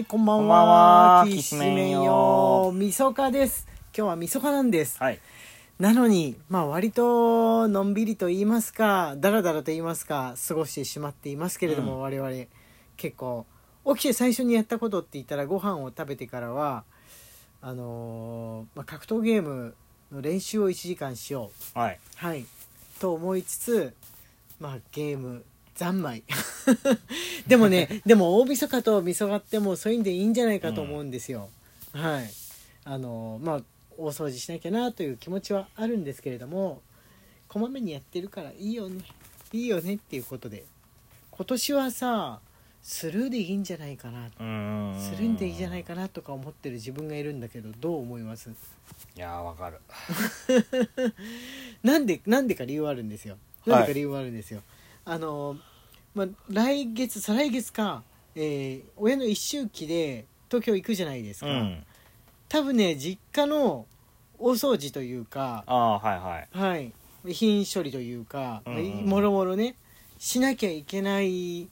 [0.00, 1.18] はい、こんばんこんばんは。
[1.18, 2.72] はきしめんよ。
[2.74, 3.66] みそかです。
[3.94, 4.96] 今日はみそかなんです。
[4.98, 5.18] はい。
[5.78, 12.30] なのに、まあ割とのんびりと言いますか、だらだらと言いますか、過ごしてしまっていますけれども、うん我々
[12.96, 13.44] 結構、
[13.88, 16.84] 起きて最初にやったことって言ったらご飯を食べてからは、
[17.60, 19.74] あのーまあ、格闘ゲーム
[20.10, 21.78] の練習を1時間しよう。
[21.78, 22.00] はい。
[22.16, 22.46] はい。
[23.00, 23.94] と思いつつ、
[24.60, 25.44] まあゲーム、
[25.80, 26.22] 三昧。
[27.48, 31.48] でもね、 でも大晦日と晦日ってもうそういうんでいいんじゃないかと思うんですよ。
[31.94, 32.30] はい。
[32.84, 33.62] あの、まあ、
[33.96, 36.82] 大掃除しなきゃなという気持ちはあるんですけれども、
[37.48, 39.02] こまめにやってるからいいよね。
[39.54, 40.66] いいよねっていうことで。
[41.30, 42.40] 今年はさ、
[42.82, 44.28] スルーでいいんじゃないかな。
[44.28, 48.50] スルーでいいんじゃないかなとか思ってる自分がいるんだけど、どう思います？
[48.50, 48.52] い
[49.18, 49.78] やー、わかる。
[51.82, 53.38] なんでなんでか理由はあるんですよ。
[53.64, 54.62] なんでか理由はあるんですよ。
[55.10, 55.56] あの
[56.14, 58.04] まあ来月再来月か、
[58.36, 61.48] えー親の一周期で東京行くじゃないですか。
[61.48, 61.84] うん。
[62.48, 63.86] 多分ね実家の
[64.38, 66.58] 大掃除というか、はいはい。
[66.58, 66.92] はい
[67.26, 69.74] 遺品処理というか、うんうんもろもろね
[70.20, 71.68] しなきゃいけない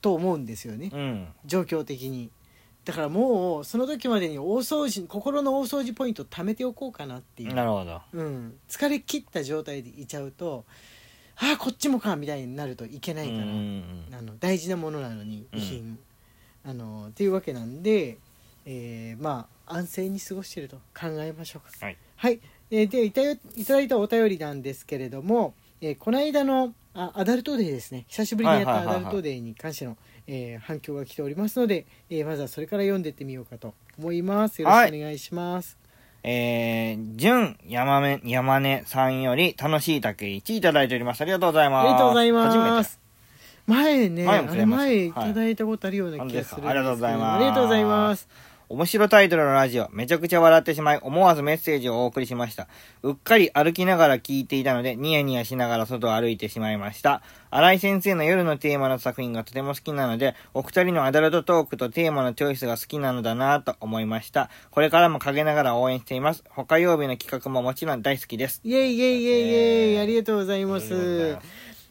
[0.00, 0.90] と思うんですよね。
[0.92, 1.28] うん。
[1.44, 2.30] 状況的に。
[2.84, 7.54] だからもうその時までに大掃除心の大掃除ポイントを貯めておこうかなっていう。
[7.54, 8.00] なるほど。
[8.12, 10.64] うん、疲れ切った状態でいちゃうと
[11.42, 13.84] ああこっちもかみたいになるといけないから、うんうん
[14.16, 15.58] あの大事なものなのにうん。
[15.58, 15.98] 遺品、
[16.64, 18.18] あのっていうわけなんで、
[18.64, 20.76] えーまあ安静に過ごしてると。
[20.98, 21.84] 考えましょうか。
[21.84, 22.40] はい、はい。
[22.70, 28.04] えーでいたいただいたお便りなんですけれども、えーこの間のあアダルトデーですね。
[28.08, 29.04] 久しぶりにやったアはいはいはいはい。
[29.04, 29.96] ダルトデーに関しての、
[30.28, 34.62] えー反響が来ておりますので、えーまずはそれから読んでってみようかと思います。
[34.62, 35.76] よろしくお願いします、
[36.24, 41.22] えー、じゅん山め、山根さんより楽しい竹1いただいております。
[41.22, 41.86] ありがとうございます。
[41.86, 43.00] ありがとうございます。
[43.66, 48.28] 前ね、前前いただいたことあるような気がするんですけど、本当ですかありがとうございますありがとうございます。
[48.72, 52.68] 面白タイトルのラジオ、めちゃくちゃ笑ってしまい、思わずメッセージをお送りしました。
[53.02, 57.20] うっかり歩きながら聞いていたので、ニヤニヤしながら外を歩いてしまいました。
[57.50, 64.48] 新井先生の夜のテーマの作品がとても好きなので、お二人のアダルトトークとテーマのチョイスが好きなのだなぁと思いました。
[64.70, 66.42] これからも陰ながら応援しています。
[66.48, 68.62] 他曜日の企画ももちろん大好きです。
[68.64, 71.46] イェイイェイイェイイェイ、えーありがとうございまありがとうございすます。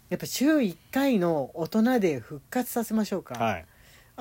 [0.09, 3.35] やっぱ週1回の大人で復活させましょうか。
[3.35, 3.65] はい。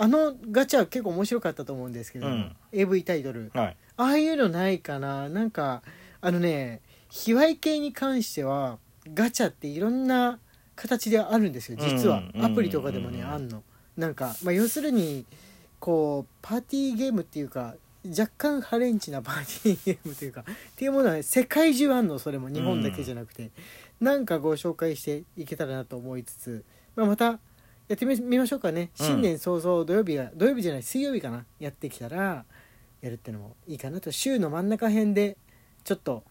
[0.03, 3.51] あのガチャ結構面白かったと思うんですけど、うん AV タイトル。
[3.55, 3.77] はい。
[3.99, 5.83] ああいうのないかななんか、
[6.23, 6.81] あのね、
[7.11, 8.79] 卑猥系に関しては、
[9.13, 10.39] ガチャっていろんな
[10.75, 12.23] 形であるんですよ、実は。
[12.35, 13.63] うんアプリとかでもね、うんあんの。
[13.99, 15.27] なんか、まあ、要するに、
[15.79, 17.75] こう、パーティーゲームっていうか、
[18.09, 20.45] 若干ハレンチなパーティーゲームというか、っ
[20.77, 22.49] ていうものはね、世界中あんの、それも。
[22.49, 23.51] 日本だけじゃなくて。
[24.01, 26.65] なんかご紹介していけたらなと思いつつ、
[26.97, 27.39] まあ、また、
[27.91, 28.91] やってみみましょうかね。
[29.01, 29.07] うん。
[29.07, 31.45] 新年早々土曜日が、土曜日じゃない、水曜日かな。
[31.59, 32.45] やってきたら、
[33.01, 34.13] やるってのもいいかなと。
[34.13, 35.37] 週の真ん中辺で
[35.83, 36.23] ちょっと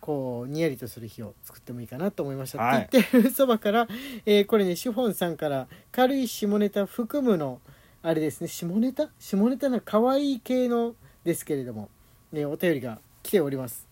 [0.00, 2.82] こうにやりとする日を作ってもいいかなと思いました、はい。
[2.82, 3.88] って言ってるそばから、
[4.26, 7.60] えーこれねシフォンさんから軽い下ネタ含むの
[8.02, 8.48] あれですね。
[8.48, 9.08] 下ネタ？
[9.18, 11.88] 下ネタな可愛い系のですけれども、
[12.34, 13.88] えーお便りが来ております。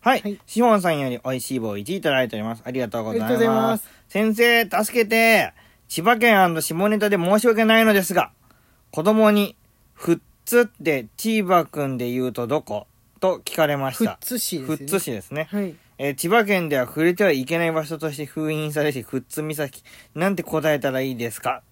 [0.00, 0.20] はい。
[0.20, 0.38] はい。
[0.44, 2.62] シフォンさんより美味しい棒1いただいております。
[2.66, 3.88] ありがとうございます。
[4.08, 5.54] 先生、助けて
[5.88, 8.32] 千葉県下ネタで申し訳ないのですが、
[8.90, 9.56] 子供に、
[9.92, 12.86] ふっつって千葉くんで言うとどこ
[13.20, 14.18] と聞かれまし富た。
[14.20, 15.48] 津市ですね富津市ですね。
[15.50, 19.84] はいえー千葉県では触れてはいけない場所として封印されし富津岬。
[20.16, 21.62] なんて答えたらいいですか？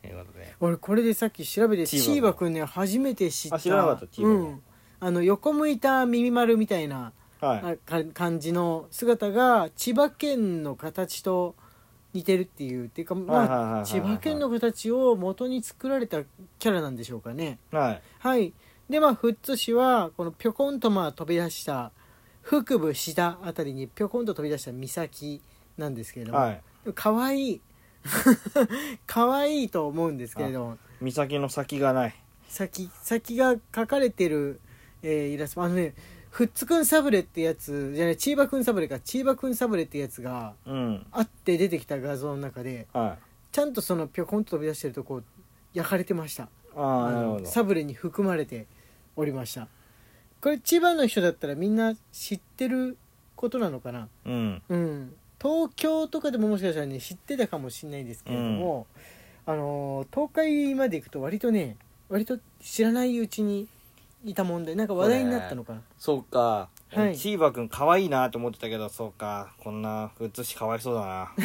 [0.00, 0.54] ということで。
[0.60, 4.62] 俺これでさっき調べてチーバチーバくんね初めて知ったあ知らなかったチーバねうん
[4.98, 8.06] あの横向いた耳丸みたいなはい。
[8.14, 11.54] 感じの姿が千葉県の形と
[12.16, 16.22] 似てるっていうっていうかまあ千葉県の形を元に作られた
[16.58, 18.02] キャラなんでしょうかねはい。
[18.18, 18.52] はい
[18.88, 21.90] でまあ富津市はこのぴょこんとまあ飛び出した
[22.46, 25.42] 北部下あたりにぴょこんと飛び出した岬
[25.76, 26.62] なんですけれども、はい。
[26.94, 27.60] かわいい
[29.06, 32.14] かわいいと思うんですけれども岬の先がない。
[32.48, 34.60] 先先が書かれてる、
[35.02, 35.94] えーイラストあのね
[36.30, 41.06] フッツくんサブレってやつじゃないチーバくんサブレかチーバくんサブレってやつがうん。
[41.12, 43.24] あって出てきた画像の中ではい。
[43.52, 45.22] ちゃんとそのぴょこんと飛び出してるとこ
[45.72, 47.46] 焼かれてましたああ、なるほど。
[47.46, 48.66] サブレに含まれて
[49.16, 49.68] おりました
[50.42, 52.98] これ千葉の人だったらみんな知ってる
[53.34, 54.08] ことなのかな？
[54.26, 54.62] うん。
[54.68, 58.86] うん東京とかでももしかしたらね知ってたかもしれないですけれども、
[59.46, 61.76] あのー東海まで行くと割とね
[62.08, 63.68] 割と知らないうちに
[64.26, 65.80] いたもんでなんか話題になったのかな？
[65.98, 66.68] そうか。
[66.88, 69.54] はいチーバくん可愛いなと思ってたけど、そうか。
[69.58, 71.32] こんな、ふつしかわいそうだな。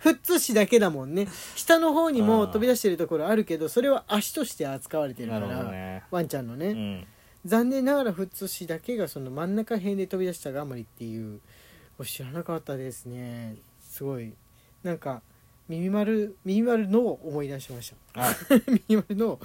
[0.00, 1.26] ふふっつしだけだもんね
[1.56, 6.04] 下の方にも飛び出してるところあるけどそれは足として扱われてるから、ね。
[6.10, 7.06] ワンちゃんのね、うん。
[7.44, 11.40] 残念ながらふっつしだけがその真ん中辺で飛び出したがあまりっていう
[12.04, 14.34] 知らなかったですねすごい
[14.82, 15.22] なんか
[15.68, 18.34] 耳丸耳丸のを思い出しましたはい。
[18.88, 19.40] 耳丸のを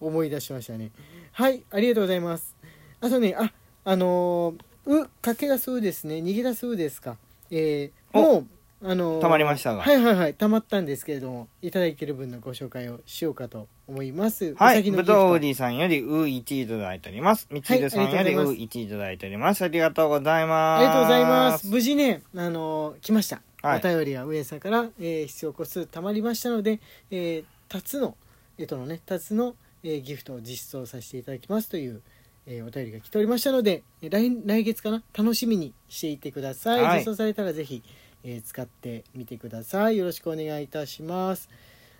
[0.00, 0.90] 思い出しましたね
[1.32, 2.56] はい ありがとうございます
[3.00, 3.52] あとねあ
[3.84, 7.16] あのー、う駆け出すうですね逃げ出すうですか
[7.50, 8.46] えー、おもう
[8.90, 14.82] あのー溜まりましたがはいはいはい溜まったんですけれどもいただいてる分のご紹介をしようかと思いますはい。
[14.90, 17.48] ぶどうりさんよりう1いただいております。
[17.50, 19.62] みちるさんよりうありがとうござい1いただいております。
[19.64, 20.80] ありがとうございます。
[20.80, 21.66] ありがとうございます。
[21.68, 23.40] 無事ね、あのー来ました。
[23.62, 28.16] はいお便りが上さんから、えー必要個数たまりましたので、えー、タツの、
[28.56, 32.00] えっとのね、タツの、えーギフトを実装させていただきますという、
[32.46, 36.82] えーお便りが来ておりましたので、えー来来月かな、楽しみにしていてください。
[36.82, 37.82] はい実装されたらぜひ、
[38.24, 39.96] えー使ってみてください。
[39.96, 41.48] よろしくお願いいたします。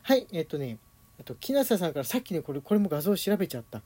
[0.03, 0.79] はい、えっとね、
[1.21, 3.83] あと、木下さんからさっきね、これ、これも画像調べちゃった。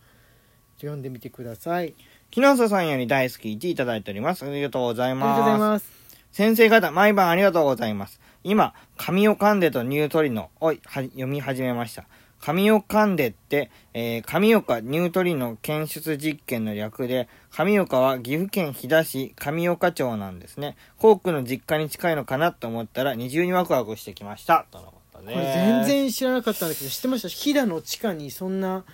[0.79, 1.95] 読んでみてください。
[2.31, 4.45] 木下さんより大好き1いただいております。
[4.45, 6.02] ありがとうございありがとうございます。
[6.33, 8.19] 先生方、毎晩ありがとうございます。
[8.43, 12.07] 今、神を噛んでとニュートリノを読み始めました。
[12.41, 20.77] 神を噛んでって、えー、神岡ニュートリノ検出実験の略で、神岡は岐阜県飛騨市神岡町なんですね。
[20.97, 24.67] コークの実家に近いのかなと思ったら二重にワクワクしてきました。
[24.73, 27.29] とのことでこれ全然知らなかったんだけど知ってました？
[27.29, 28.85] 飛騨の地下にそんな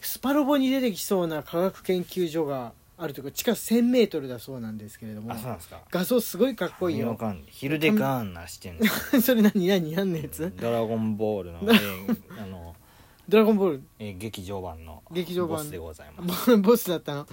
[0.00, 5.80] スパロボに出てきそうな科学研究所があるというか地下 1000m だそうなんですけれどもあ、そうなんですか。
[5.90, 8.86] 画像すごいかっこいいよ神を噛んで、ヒルデガーンなしてんの？
[9.20, 10.52] それ何何何のやつ？
[10.60, 12.74] ドラゴンボールの、えーあの、
[13.28, 13.82] ドラゴンボール？
[13.98, 16.56] えー劇場版の劇場版ボスでございます。
[16.56, 17.26] ボ ボスだったの、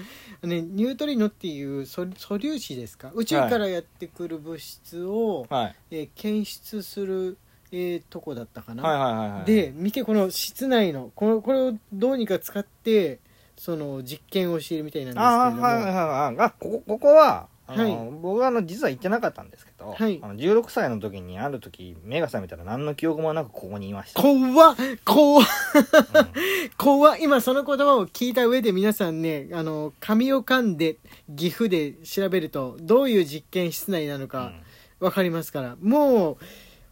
[0.43, 3.11] ね、ニュートリノっていう素素粒子ですか？
[3.13, 5.75] 宇宙からやってくる物質を、はい。
[5.91, 7.37] えー検出する、
[7.71, 9.45] えーとこだったかな、はいはいはいはい。
[9.45, 13.19] で見てこの室内のこのこれをどうにか使って
[13.63, 16.39] その実験をしているみたいなんですけれああ、ども、はいはいはい。
[16.39, 18.11] あ、ここ、ここは、あの、はい。
[18.19, 20.19] 僕はあの、実は行ってなかったんですけど、はい。
[20.19, 24.19] あの16歳の時に、ある時、目が覚めたら何の記憶もなくここにいました。
[24.23, 24.75] 怖っ
[25.05, 25.45] 怖っ。
[25.45, 26.71] うん。
[26.75, 27.17] 怖っ。
[27.21, 30.97] 今その言葉を聞いた上で皆さんねあの紙を噛んで
[31.29, 34.53] 岐阜で調べるとどういう実験室内なのか
[34.99, 36.37] わかりますから、もう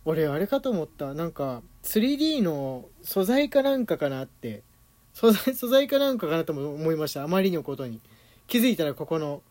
[0.05, 1.15] 俺あれかと思った。
[1.15, 4.61] なんか 3D の素材かなんかかなって
[5.19, 7.23] 素材 素材かなんかかなとも思いました。
[7.23, 7.99] あまりのことに。
[8.47, 9.43] 気づいたらここの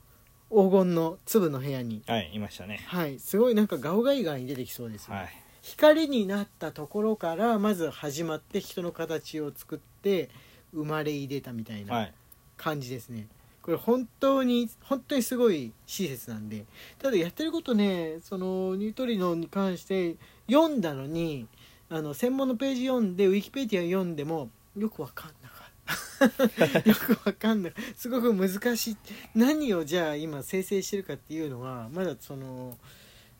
[0.50, 2.02] 黄金の粒の部屋に。
[2.08, 2.80] うんはい、いましたね。
[2.86, 3.18] はい。
[3.18, 5.28] すごいなんかガオガイガーに出てきそうですよ、はい。
[5.60, 10.30] 光になったところからまず始まって人の形を作って
[10.72, 11.98] 生まれ入れたみたいは。
[11.98, 12.14] ない。
[12.56, 13.28] 感じですね、
[13.62, 16.64] これ本当に本当にすごい施設なんで。
[16.98, 20.16] ただやってることねそのニュートリノに関して
[20.50, 21.46] 読んだのに
[21.90, 25.57] あの専門のページ読んでウィキペディア読んでもよくわかんなかった
[26.84, 27.72] よくわかんない。
[27.96, 28.96] すごく難しい。
[29.34, 32.76] 何をじゃあ今生成してるかっていうのはまだその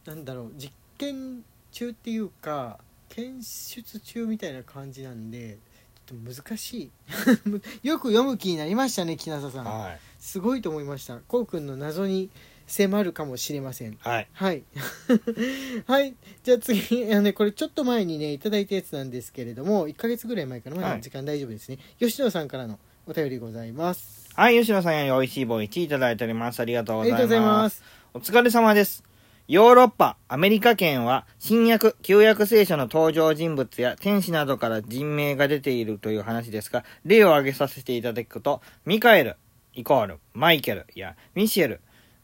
[0.05, 2.79] なんだろう実験中っていうか
[3.09, 5.59] 検出中みたいな感じなんで
[6.07, 6.91] ちょっと難しい。
[7.87, 9.65] よく読む気になりましたね木下さん。
[9.65, 10.01] はい。
[10.19, 11.19] すごいと思いました。
[11.19, 12.31] こうくんの謎に
[12.69, 14.29] 迫るかもしれませんはい。
[14.33, 14.63] はい
[15.87, 26.61] はいじゃあ次あの、ね、これちょっと前にねいただいたやつなんですけれども1ヶ月ぐらい前かなまはいだ時間大丈夫ですね、吉野さんからのお便りございますはい、吉野さんより美味しい棒1いただいております。
[26.61, 27.31] ありがとうございます。
[27.41, 27.83] ます
[28.15, 29.03] お疲れ様です。
[29.49, 39.37] ヨーロッパ、アメリカ圏は、新約、旧約聖書の登場人物や天使などから人名が出ているという話ですが、例を挙げさせていただくと、ミカエル、
[39.75, 41.81] イコール、マイケルやミシェル、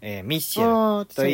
[0.07, 1.25] えーミッシェル、と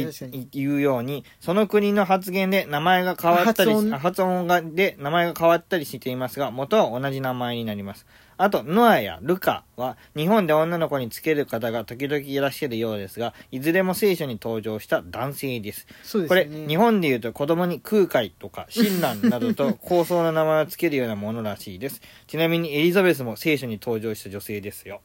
[0.57, 8.07] いうように、その国の発言で名前が変わったりし、発音あ発音がで名前が変わったりしていますが、元は同じ名前になります。
[8.37, 15.89] あと、ノアやルカは、日本で女の子につける方が時々いらっしゃるようですが、いずれも聖書に登場した男性です。
[15.89, 22.01] ですよね日本で言うと子供に空海とか親鸞などと 高層な名前をつけるようなものらしいです。
[22.29, 25.01] ちなみにエリザベスも聖書に登場した女性ですよ。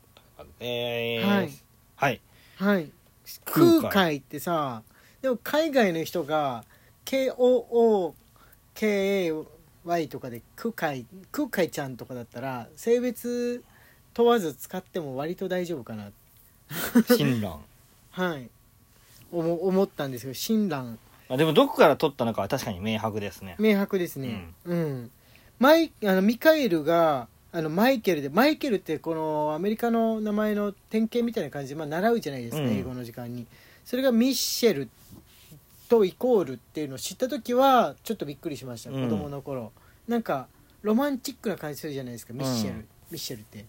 [0.60, 1.50] えー、はい。
[1.96, 2.22] はい。
[2.58, 2.92] はい
[3.46, 4.84] 空海ってさ
[5.22, 6.64] でも海外の人が
[7.06, 8.14] KOOKAY
[10.10, 13.64] とかで空海空海ちゃんとかだったら性別
[14.14, 16.12] 問わず使っても割と大丈夫かな
[17.10, 17.60] 親鸞。
[18.12, 18.50] はい。
[19.32, 20.98] 思思ったんですけど親鸞。
[21.28, 23.56] あでもどこから取ったのかは確かに明白ですね。
[23.60, 24.54] 明白ですね。
[24.66, 25.12] うん、
[25.60, 32.70] マイあのミカエルがあのマイケルでマイケルってこのアメリカの名前の典型みたいな感じで、まあ、習うじゃないですか、うん。
[32.72, 33.48] 英語の時間に。
[33.86, 34.90] それがミッシェル
[35.88, 39.10] とイコールっていうのを知った時はちょっとびっくりしました、うん。
[39.10, 39.72] 子供の頃。
[40.06, 40.50] なんか
[40.82, 43.66] ロマンチックな感じするじゃないですかミッシェル、うんミッシェルって。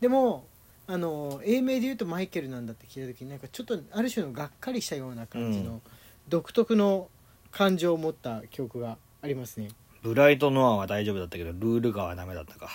[0.00, 0.46] でも
[0.88, 5.80] あの英名で言うとマイケルなんだって聞いた時になんかちょっとある種のがっかりしたような感じうの
[6.28, 7.08] 独特の
[7.52, 9.68] 感情を持った記憶がありますね
[10.02, 12.68] ブライトノアは大丈夫だったけどルールガはダメだったか。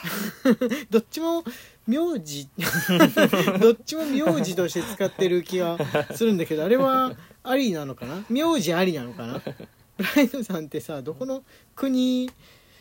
[0.89, 1.43] どっちも
[1.87, 2.47] 名字
[3.61, 5.77] どっちも名字として使ってる気が
[6.15, 7.13] するんだけどあれは
[7.43, 8.25] ありなのかな？
[8.29, 9.41] 名字ありなのかな？
[9.97, 11.43] ブライトさんってさどこの
[11.75, 12.29] 国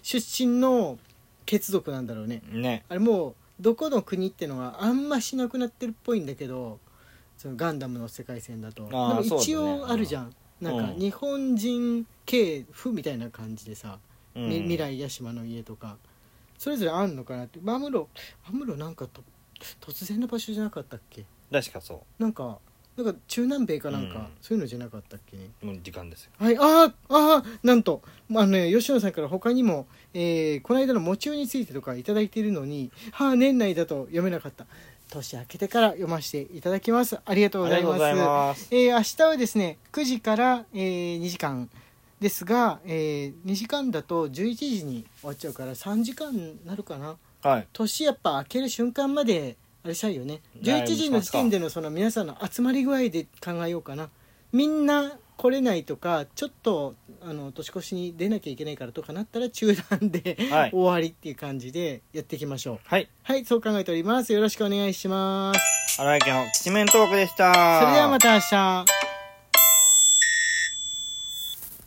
[0.02, 0.98] 出身の
[1.46, 2.42] 血族なんだろうね。
[2.50, 2.84] ね。
[2.88, 6.80] あれもうどこの国ってのはあんましなくなってるっぽいんだけど
[7.36, 8.88] そのガンダムの世界線だと。
[9.22, 10.98] 一応あるじゃん、なんかうん。
[10.98, 13.98] 日本人系譜みたいな感じでさ、
[14.34, 14.48] うん。
[14.48, 15.96] み未来屋島の家とか
[16.58, 17.58] それぞれあんのかなって。
[17.62, 18.08] マムロ
[18.50, 19.22] マムロなんかと
[19.80, 21.24] 突然の場所じゃなかったっけ？
[21.50, 22.58] 確かそなんか
[22.96, 24.26] なんか中南米かなんか、うん。
[24.42, 25.36] そういうのじゃなかったっけ？
[25.36, 26.30] ねうもう時間ですよ。
[26.38, 34.66] はい、ああ、ああ、なんと、まああのね、吉野さんから他にも、えーこの間のもちおについてとかいただいているのに、はあ、年内だと読めなかった。
[35.08, 37.18] 年明けてから読ませていただきます。
[37.24, 38.02] ありがとうございます。
[38.04, 38.68] ありがとうございます。
[38.70, 41.70] えー明日はですね、9時から、えー2時間
[42.22, 47.16] ですが、えー2時間だと11時に終わっちゃうから3時間になるかな。
[47.42, 47.66] はい。
[47.72, 50.40] 年やっぱ明ける瞬間まであれしたいよね。
[50.62, 54.08] 11ライブ時の時点でのその皆さんの集まり具合で考えようかな。
[54.52, 60.70] みんな来れないとかちょっとあの年越しに出なきゃいけないからとかなったら中断で、はい。
[60.70, 62.78] 終わりっていう感じでやっていきましょう。
[62.84, 63.08] はい。
[63.24, 64.32] はいそう考えております。
[64.32, 66.00] よろしくお願いします。
[66.00, 67.52] 荒井家のきしめんトークでした。
[67.80, 68.91] それではまた明日